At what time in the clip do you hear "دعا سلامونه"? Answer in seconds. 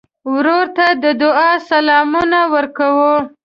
1.21-2.39